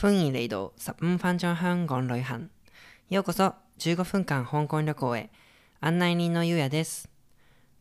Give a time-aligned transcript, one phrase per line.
[0.00, 2.50] 歡迎嚟到十五分鐘香港旅行。
[3.10, 5.28] ようこそ15分間香港旅行へ。
[5.80, 7.08] 案内人のゆうやです。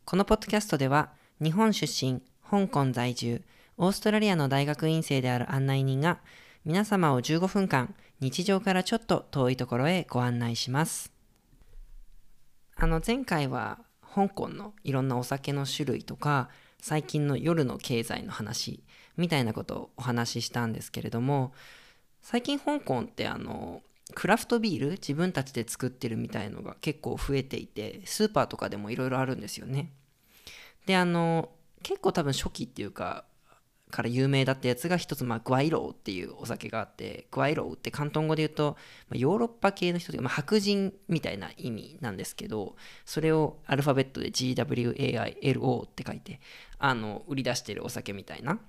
[0.04, 3.44] このポッドキャストでは、日本出身、香港在住、
[3.78, 6.18] オーストラリアの大学院生である案内人が、
[6.66, 11.12] 皆様を15分間、日常からちょっと遠いところへご案内します。
[12.78, 13.78] あの、前回は、
[14.16, 16.50] 香港のいろんなお酒の種類とか、
[16.82, 18.84] 最近の夜の経済の話
[19.18, 21.54] みたいなことをお話ししたんですけれども、
[22.22, 23.82] 最近香港ってあの
[24.14, 29.92] クラフトビール自分たちで作ってるみたいのが結構増えていてスーパーとかでもいろいろあるんですよね。
[30.86, 31.50] であの
[31.84, 33.26] 結構多分初期っていうか
[33.90, 38.76] から有名だったやつが一つ、まあ、グワイローっていうお酒があってグワイローって広東語で言うと、
[39.10, 42.76] まあ、ヨーロッパ系の人というか、まあ、白人みたいな意味なんですけど
[43.06, 46.42] それをアルファベットで GWAILO って書いて
[46.80, 48.60] あの売り出してるお酒みたいな。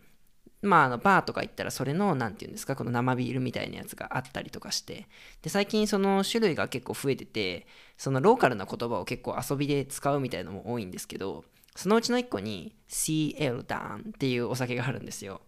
[0.61, 5.06] まあ、あのバーとか行ったらそれの何て言うんですかこの生ビールみたいなやつがあったりとかして。
[5.42, 11.45] で最近その種類が結構増えててそのローカルな言葉を結構遊びで使うみたいなのも多いんですけど
[11.77, 15.41] そのうちの1個に CL ダーンっていうお酒があるんですよ。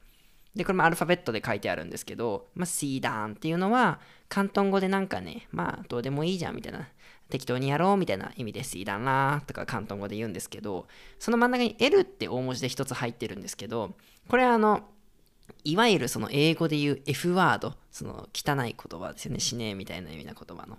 [0.55, 6.89] でこれもアルファベットで書いてあるんですけど、まあ、C ダーンっていうのは広東語でなんかねまあどうでもいいじゃんみたいな
[7.31, 10.89] 適当にやろうみたいな意味で C ダンなとか広東語で言うんですけど
[11.19, 13.93] その真ん中に L って大文字で1つ入ってるんですけど
[14.29, 14.89] これあの
[15.65, 20.79] いわゆるその英語で言う F ワード、その汚い言葉ですよね、死ねみたいな意味な言葉の。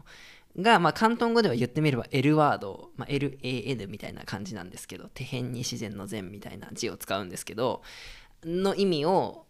[0.59, 7.81] が、まあ、広東語では言ってみれば L ワード、まあ、LAN みたいな感じなんですけど、手辺に自然の善みたいな字を使うんですけど、
[8.43, 9.45] の意味を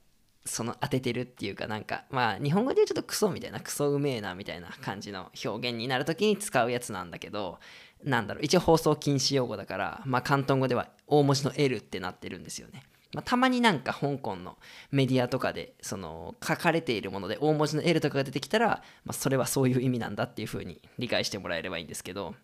[0.45, 7.59] その当ててるっていうかなんかまあ日本語で言うちょっとクソみたいなクソうめえなみたいな感じの表現になるときに使うやつなんだけど
[8.03, 14.57] なんだろう一応放送禁止用語だからまあ広東語では大文字の L ってなってるんですよねまあ、たまになんか香港の
[14.91, 22.35] メディアとかでその書かれているもので大文字の L とかが出てきたら、まあ、それはそういう意味なんだっていうふうに理解してもらえればいいんですけど、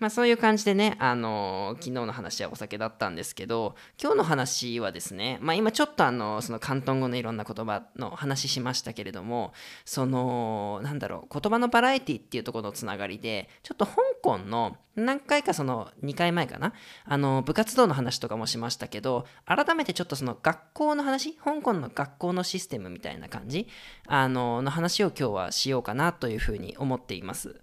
[0.00, 9.52] まあ、そういう感じでね、あのー、昨日の話はお酒だったんですけど今日の話はですね、まあ、今ちょっとあのその広東語のいろんな言葉の話しましたけれども
[9.84, 16.72] そのなんだろう言葉のバラエティっていうところのつながりでちょっと香港の何回かその2回前かな
[17.04, 23.68] あの部活動の話とかもしましたけど改めてちょっとその学校の話香港の学校のシステムみたいな感じ
[24.06, 27.60] あのの話を今日はしようかなというふうに思っています。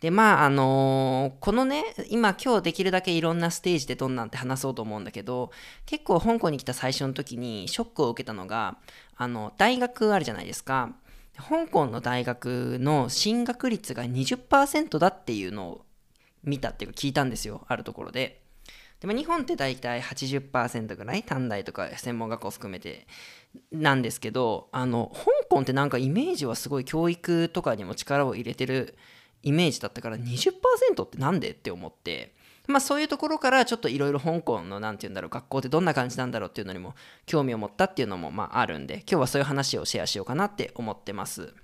[0.00, 5.50] でまああのー、このね今今日できるだけいろんなステージでどんなんって話そうと思うんだけど
[5.86, 8.76] 結構香港に来た最初の時にショックを受けたのが
[9.16, 10.94] あの大学あるじゃないですか。
[11.36, 15.84] 香港の大学の進学率が20%だっていうのを
[16.42, 18.42] 見たっていうか聞いたんですよあるところで。
[19.00, 23.06] でも日本って大体80%ぐらい短大とか専門学校含めて
[23.70, 28.96] なんですけどあの香港ってなんかイメージはすごい教育とかにも力を入れてる
[29.46, 31.50] イメージだったから20%ってなんで？
[31.50, 32.34] って思って。
[32.66, 41.54] まあそういうところからちょっといろいろ香港の何て言うんだろう学校ってどんな感じなんだろうっていうのにも興味を持ったっていうのもまああるんで今日はそういう話をシェアしようかなって思ってます。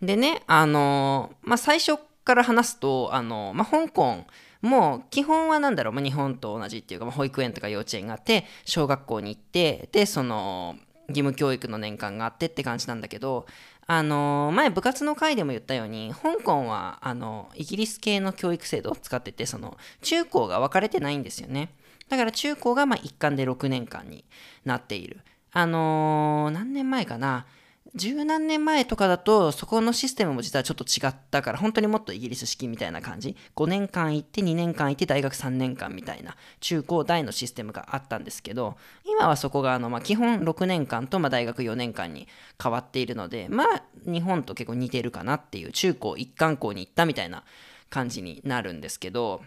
[0.00, 4.24] でねあのまあ最初から話すとあのまあ香港
[4.62, 10.76] もう基本は何だろう、まあ、日本と同じっていうか、まあ、保育園とか幼稚園があって小学校に行ってでその
[11.08, 13.46] 義務教育の年間があってって感じなんだけど
[13.92, 21.72] あの前部活の回でも言ったように香港はあのイギリス系の教育制度を使っててその中高が分かれてないんですよね。
[22.08, 24.24] だから中高がま一貫で6年間に
[24.64, 25.22] なっている。
[25.50, 27.46] あの、何年前かな。
[27.94, 33.36] 十何年前とかだとそこのシステムも実はちょっと違ったから本当にもっとイギリス式みたいな感じ。
[33.56, 42.28] 5年間行って2年間行って大学3年間みたいな中高大のシステムがあったんですけど今はそこがあの、まあ、基本6年間と、まあ、大学4年間に
[42.62, 47.44] 変わっているのでまあ日本と結構似てるかなっていう中高一貫校に行ったみたいな
[47.88, 49.42] 感じになるんですけど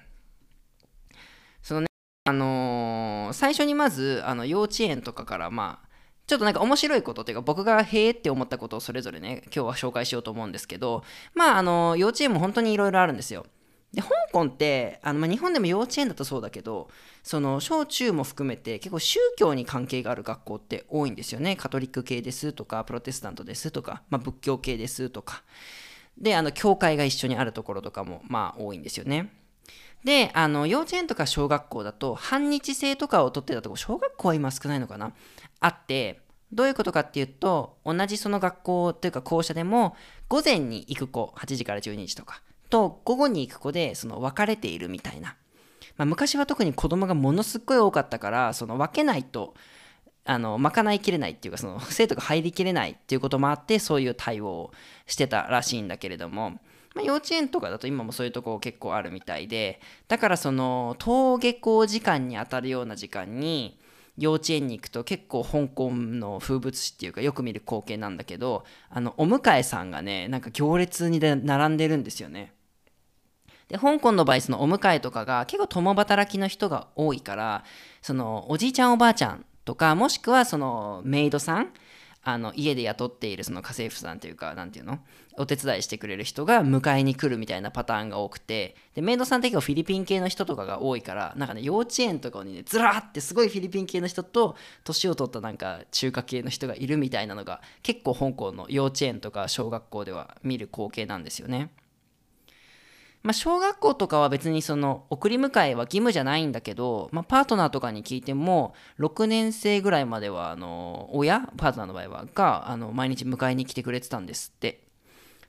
[1.62, 1.88] そのね
[2.26, 5.93] あのー、最初にまずあの幼稚園とかからまあ
[6.26, 11.04] ちょっとなんか面白いことっていうか僕がへえって思ったことをそれぞれね今日は紹介しようと思うんですけど
[11.34, 13.46] まああの幼稚園も本当にいろいろあるんですよ。
[13.94, 16.90] で香港ってあの、まあ、日本でも幼稚園だとそうだけど
[17.22, 25.44] その小中も含めて結構宗教に関係がある学校って多いんですよねカトリック系ですとかプロテスタントですとか、まあ、仏教系ですとか
[26.18, 29.32] であの教会が一緒にあるところとかもまあ多いんですよね。
[30.04, 35.14] であの幼稚園とか小学校だと半日制とかを取ってたとこ小学校は今少ないのかな？
[35.60, 36.20] あって
[36.52, 39.96] どういうことかっていうと同じその学校というか校舎でも
[40.28, 45.36] 午前に行く子8時から12時とかと午後に行く子でその分かれているみたいな、
[45.98, 49.54] まあ、昔は特に子供がものすごい多かったからその分けないと
[50.26, 54.72] あの賄いきれないっていうかその生徒が入りきれないっていうこともあってそういう対応を
[55.06, 56.60] してたらしいんだけれども、
[56.94, 63.80] まあ、幼稚園とかだと今もそういうとこ結構あるみたいでだからその登下校時間にあたるような時間に
[64.18, 72.54] 幼稚園に行くと結構香港の風物詩っていうかよく見る光景なんだけどあのお迎えさんがねなんか行列に並んでるんですよね。
[73.70, 77.64] で香港の場合そのお迎えとかが結構共働きの人が多いから
[78.02, 81.74] そのおじいちゃんおばあちゃんとかもしくはそのメイドさん
[82.26, 85.00] あの家で雇っているその家政婦さんというか何ていうの
[85.36, 101.72] お手伝いしてくれる人が迎えに来るみたいなパターンが多くてでメイドさんって結構フィリピン系の人とかが多いからなんかね幼稚園とかにねずらーってすごいフィリピン系の人と年を取ったなんか中華系の人がいるみたいなのが結構香港の幼稚園とか小学校では見る光景なんですよね。
[103.24, 114.84] まあ、小学校とかは別にその送り迎えは義務じゃないんだけど、まあ、パートナーとかに聞いても6年生ぐらいまではあの親パートナーの場合はがあの毎日迎えに来てくれてたんですって、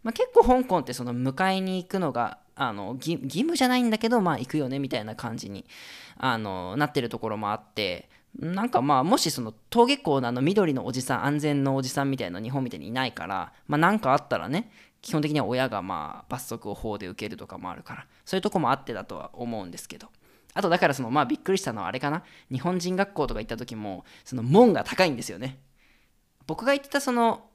[0.04, 5.64] まあ、結構香港ってその迎えに行くのがあの義務じゃないんだけど、まあ、行くよねみたいな感じに
[6.16, 14.70] あのなってるところもあってなんかまあもしその登下校のあの緑のおじさん安全のおじさんみたいな日本みたいにいないからまあなんかあったらね
[15.04, 20.08] 基本的には親がまあ罰則を法で受けるとかもあるからそういうとこもあってだとは思うんですけど。
[20.56, 22.22] あとだからそのまあびっくりしたのはあれかな。
[22.50, 25.58] 日本人学校とか行った時もその門が高いんですよね。
[26.46, 27.50] 僕が行ってたその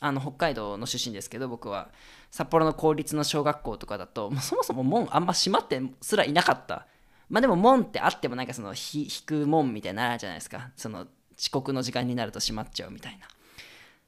[0.00, 1.88] あの北海道の出身ですけど僕は
[2.30, 6.86] 札幌の公立の小学校とかだともうそもそも門あんま閉まってすらいなかった。
[7.30, 10.72] まあでも門ってあってもなんかその引く門みたいになるじゃないですか。
[10.76, 11.06] その
[11.38, 13.26] 遅刻の時間になると閉まっちゃうみたいな。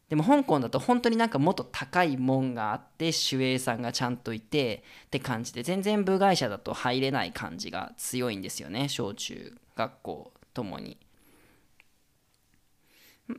[0.08, 10.98] でも香港だと本当になんかもっと高い門があって守衛さんがちゃんといてって感じで全然部外者だと入れない感じが強いんですよね小中学校ともに。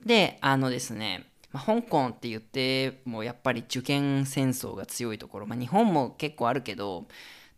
[0.03, 7.05] であのですね、ま、香港って言ってもやっぱり受験戦争が強いところ、まあ、日本も結構あるけど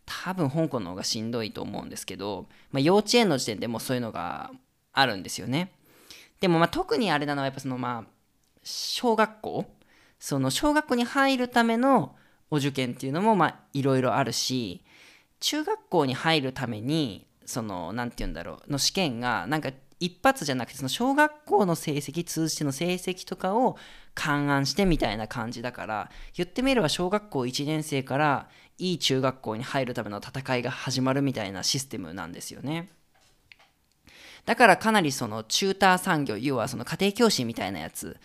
[0.05, 4.51] 多分香港の方がしんどいと思うんですけど、まあ、幼稚園の時点でもそういうのが
[4.91, 5.71] あるんですよね。
[6.39, 8.16] でもま特にあれなのはやっぱそのまあ
[8.67, 9.65] 小学校
[10.19, 12.15] その小学校に入るための
[12.51, 14.83] お受験っていうのもまあいろいろあるし
[15.39, 23.77] 中学校に入るためにその何て言うんだろうの試験がなんか一発じゃなくてその小学校の成績通じての成績とかを
[24.13, 32.89] 勘案してみたいな感じだから言ってみれば小学校1年生からいい中学校に入るための戦いが始まるみたいなシステムなんですよね。
[34.45, 38.17] だからかなりそのチューター産業要はその家庭教師みたいなやつ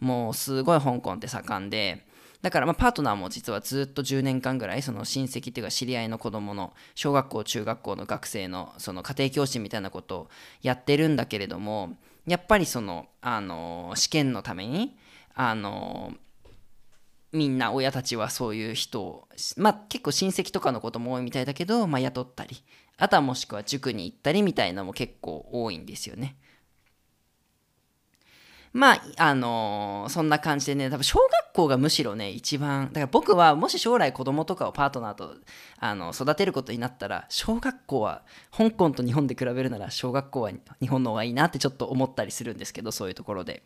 [0.00, 2.04] もうすごい香港って盛んで、
[2.42, 10.28] だからまパートナーも実はずっと10年間ぐらいその親戚っていうか知り合いの子供の小学校中学校の学生のその家庭教師みたいなことを
[10.62, 14.96] やってるんだけれどもやっぱりそのあの試験のために
[15.34, 16.14] あの
[17.32, 22.64] みんな親たちはそういう人をまあ結構親戚とかのことも多いみたいだけど、まあ、雇ったり
[22.96, 26.36] あとはもしくは塾に行ったりみたいなのも結構多いんですよね。
[28.72, 35.34] まあ、あのー、そんな感じでね、多分小学校がむしろね、一番、だから僕はもし将来子供とかをパートナーと
[35.80, 38.22] あの育てることになったら、小学校は、
[38.56, 43.64] 香港と日本で比べるなら、小学校は日本の方がいいなってちょっと思ったりするんですけど、そういうところで。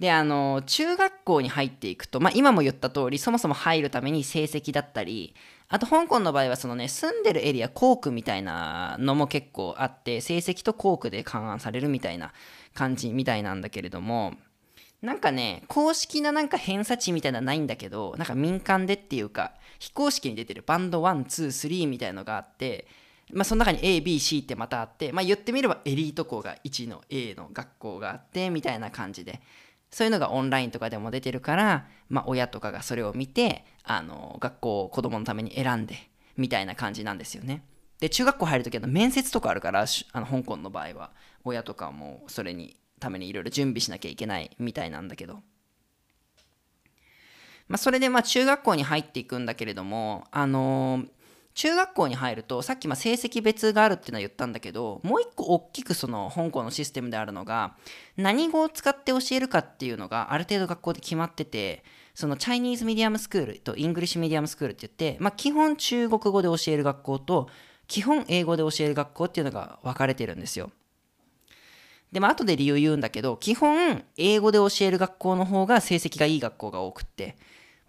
[0.00, 5.34] で、あの、中学校に入っていくと、まあ今も言った通り、そもそも入るために成績だったり、
[5.68, 12.32] あと香港の場合はそのね、住んでるエリア、校区みたいなのも結構あって、成績と校区で勘案されるみたいな
[12.74, 14.34] 感じみたいなんだけれども、
[15.02, 22.86] なんかね、公式ななんか偏差値みたいなのないんだけど、なんか民間でっていうか、非公式に出てるバンド1、2、3みたいのがあって、
[23.32, 29.40] まあその中に A、B、C ってまたあって、まあ言ってみればエリート校が1の A の学校があってみたいな感じで、
[29.92, 35.94] そういうのがオンラインとかでも出てるから、まあ親とかがそれを見て、あの、学校を子供のために選んで、
[36.36, 37.62] みたいな感じなんですよね。
[38.00, 41.12] で、中学校入るときは面接とかあるから、あの香港の場合は。
[41.44, 45.42] 親とかもそれにためにいろいろ準備しなきゃいけないみたいなんだけど。
[47.68, 51.08] まあ、それでまあ中学校に入っていくんだけれども、あのー、
[51.54, 57.76] 中学校に入るとさっきま成績別があるっていうのは言ったんだけどもう一個大きくその香港のシステムであるのが
[58.16, 67.48] 何語を使って教えるかっていうのがある程度学校で決まっててその Chinese medium school と English medium school って言って、まあ、基本中国語で教える学校と
[67.86, 70.70] 基本英語で教える学校っていうのが分かれてるんですよ。
[72.12, 77.36] でも後で理由言うんだけど、基本、英語で教える学校の方が成績がいい学校が多くって、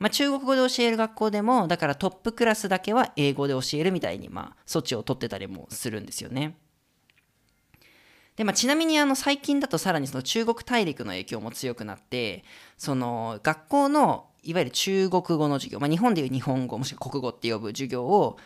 [0.03, 6.57] まあ、中国語で教える学校でも、だからトップクラスだけは英語で教えるみたいに、まあ、措置を取ってたりもするんですよね。
[8.36, 12.43] で、まあ、ちなみにあの最近だとさらにその中国大陸の影響も強くなって
[12.77, 18.38] その学校のいわゆる中国語の授業、まあ、日本でいう日本語もしくは国語って呼ぶ授業を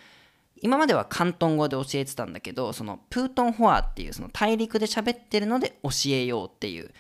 [0.62, 6.92] 今までは広東語で教えてたんだけどそのプートンホアっていうその大陸で喋ってるので教えようっていう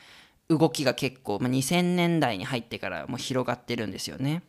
[0.49, 4.43] 動きが結構、まあ、2000年代に入ってからもう広がってるんですよね。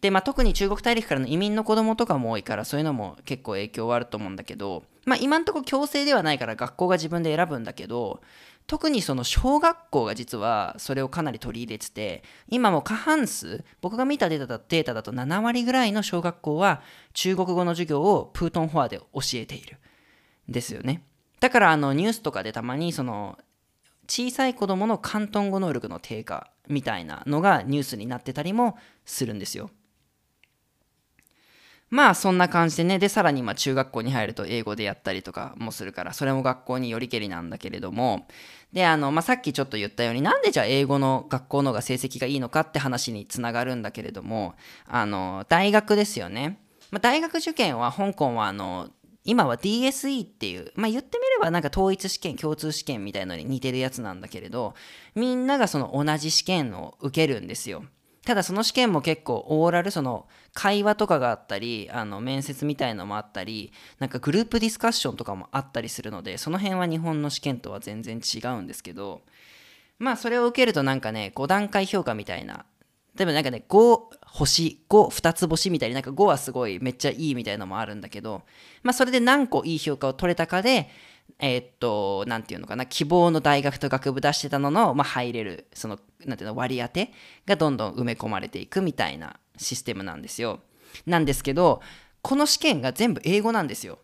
[0.00, 8.20] で、まあ、特に中国大陸からの移民の子供とかも多いからそういうのも結構影響はあると思うんだけど、まあ、今んとこ強制ではないから学校が自分で選ぶんだけど
[8.66, 16.82] 特にその小学校が実はそれをかなり取り入れてて今も過半数僕が見たデータだデータだと7割ぐらいの小学校は
[17.14, 19.78] 中国語の授業をプートンフォアで教えている
[20.48, 21.02] ですよね
[21.40, 23.38] だからあのニュースとかでたまにその
[24.08, 29.70] 小さい子供の広東語能力の低下みたいなのがニュースになってたりもするんですよ。
[31.88, 32.98] まあそんな感じでね。
[32.98, 38.26] でさらにま中学校に入ると英語でやったりとかもするからそれも学校によりけりなんだけれども。
[38.72, 44.54] であの、まあ、さっきちょっと言ったようになんでじゃあ英語の学校の方が成績がいいのかって話につながるんだけれども
[44.86, 46.60] あの大学ですよね、
[46.90, 48.90] まあ、大学受験は香港はあの
[49.26, 54.74] 今は DSE っていう、まあ、言ってみればなんか統一試験共通試験みたいのに似てるやつなんだけれど
[55.14, 57.84] みんながその同じ試験を受けるんですよ。
[58.24, 69.22] ただその試験も結構オーラルその会話とかがあったりあの面接みたいのもあったりなんかグループディスカッションとかもあったりするのでその辺は日本の試験とは全然違うんですけど
[70.00, 72.66] まあそれを受けるとなんかね5段階評価みたいな
[73.16, 74.00] 例えばなんかね5
[74.36, 78.42] 星52つ星みたいになんか5はすごいめっちゃいいみたいなのもあるんだけど
[78.82, 80.90] まあそれで何個いい評価を取れたかで
[81.38, 87.12] えー、っと、なんていうのかな、希望の大学と学部出してたのの、まあ、入れる、その、なんていうの、割り当て
[87.44, 90.60] がどんどん埋め込まれていくみたいなシステムなんですよ。
[91.04, 91.82] なんですけど、
[92.22, 93.98] この試験が全部英語なんですよ。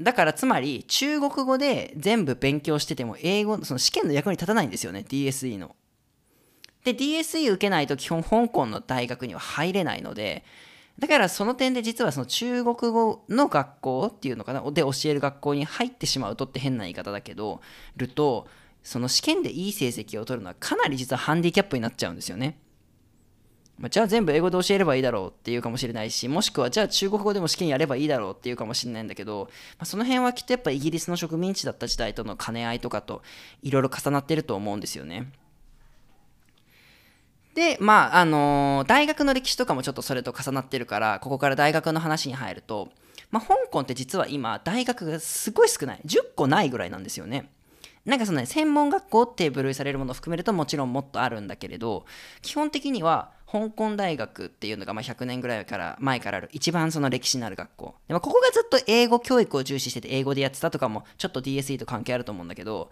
[0.00, 5.76] だからつまり中国語で全部勉強してても英語その試験の役に立たないんですよね DSE の。
[6.84, 10.44] で DSE 受けないと基本香港の大学には入れないので
[10.98, 17.60] だからその点で実はその中国語の学校っていうのかなで教える学校に入ってしまうとって変な言い方だけど
[17.96, 18.46] ると
[18.82, 22.58] その試験でいい成績を取るのはかなり実はハンディキャップになっちゃうんですよね。
[23.78, 29.48] まあ、じゃあ全部英語で教えればいいだろうっていうかもしれないしもしくはじゃあ中国語でも試験やればいいだろうっていうかもしれないんだけど、
[29.78, 33.22] まあ、その辺はきっとやっぱイギリスの植民地だった時代との兼ね合いとかと
[33.62, 35.32] いろいろ重なってると思うんですよね。
[37.54, 42.88] で、まあ、あのー、大学の歴史とかもちょっとそれと重なってるから、ここから大学の話に入ると、
[43.30, 46.00] まあ、香港って実は今、大学がすごい少ない。
[46.06, 47.50] 10個ないぐらいなんですよね。
[48.04, 52.04] なんかそのね、専門学校って部類されるものを含めるともちろんもっとあるんだけれど、
[52.40, 57.94] 基本的には香港大学っていうのがまあ100年ぐらいから前からある一番その歴史のある学校。
[58.08, 62.90] でもここがずっと英語教育を重視してて英語でやってたとかもちょっと DSE と関係あると思うんだけど、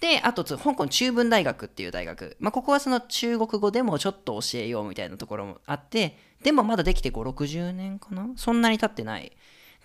[0.00, 2.36] で、あと、香港中文大学っていう大学。
[2.40, 8.30] まあ、ここはその中国語でもちょっと教えようみたいなところもあって、でもまだできて5、60年かな？
[8.36, 9.30] そんなに経ってない。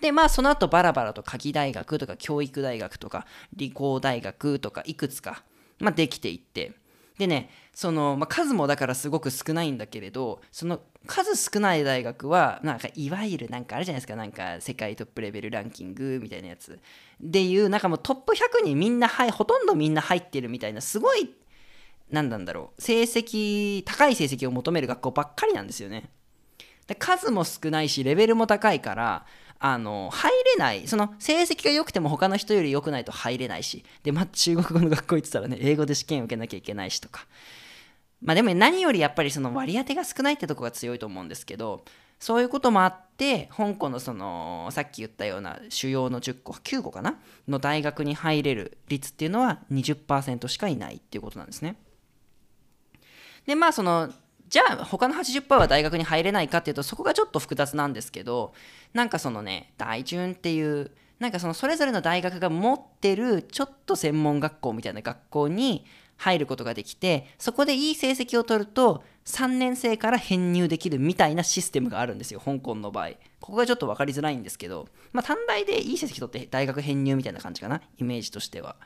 [0.00, 5.42] で、まあ、その後バラバラと鍵大学とか教育大学とか理工大学とかいくつか、
[5.80, 6.72] まあ、できていって。
[7.18, 16.78] でね、その、まあ、数もだからすごく少ないんだけれど、その数少ない大学は、なんかいわゆるなんかあるじゃないですか、なんか世界トップレベルランキングみたいなやつ。
[17.20, 21.34] でいう、なんかもうトップ100にみんな、はい、ほとんどみんな入ってるみたいな、すごい、
[22.10, 26.10] なんなんだろう、成績、高い成績を求める学校ばっかりなんですよね。
[26.86, 29.26] で数も少ないし、レベルも高いから、
[29.58, 30.86] あの入れない。
[30.86, 33.84] その成績が良くても他の人より良くないと入れないし。
[34.02, 37.26] で、まあ、中国語の学校行ってたらね英語で試験受けなきゃいけないしとか。
[38.22, 41.84] まあでも何よりやっぱりその割り当てが少ないってとこが強いと思うんですけど
[42.18, 47.18] そういうこともあって香港のそのさっき言ったような主要の10個9個かな？
[47.46, 51.76] の大学に入れる率っていうのは20%しかいないっていうことなんですね。
[53.46, 54.10] でまあその
[54.48, 58.52] じゃあ他の80%は大学に入れないかっていうとそこがちょっと複雑なんですけど
[58.94, 65.84] なんかそのね大順っていうなんかそのそれぞれの大学が持ってるちょっと専門学校みたいな学校に
[66.18, 73.10] 入ることができてそこでいい成績を取ると3年生から編入できるみたいなシステムがあるんですよ香港の場合。
[73.40, 78.76] ここがちょっと分かりづらいんですけどまあ短大でいい成績取って大学編入みたいな感じかなイメージとしては。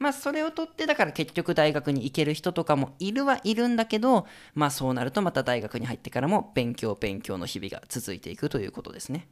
[0.00, 9.28] まあそれを取ってだから結局大学に行ける人とかもいるはいるんだけどまあそうなるとまた大学に入ってからも勉強勉強の日々が続いていくということですね。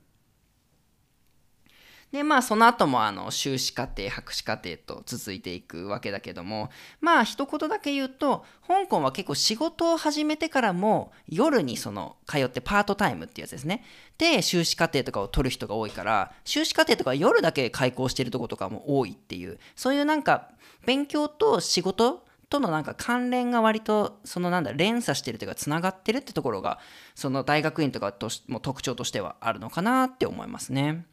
[2.12, 13.84] で、まあ、その後も、あの、修士課程、博士課程と続いていくわけだけども、まあ、一言だけ言うと、香港は結構仕事を始めてからも、夜にその、通ってパートタイムっていうやつですね。
[14.16, 20.48] で、修士課程とかを取る人が多いから、修士課程とか夜だけ開講してるとことかも多いっていう、そういうなんか、
[20.86, 26.78] 勉強と仕事とのなんか関連が割とそのなんだ連鎖してるというかつながってるってところが
[27.14, 31.04] その大学院とかとも特徴としてはあるのかなって思いますね。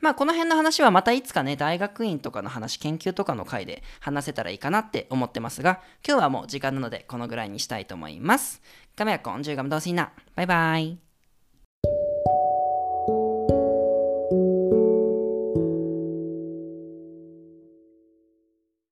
[0.00, 8.60] まあこの辺の話はまたいつかね大学院とかの話研究とかの回で話せたらいいかなって思ってますが今日はもう時間なのでこのぐらいにしたいと思います。
[8.94, 11.05] カメラコン10ガムドーシーナバイバイ